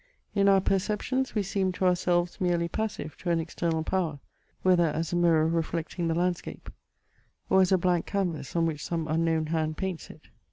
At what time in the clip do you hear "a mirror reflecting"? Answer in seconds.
5.13-6.07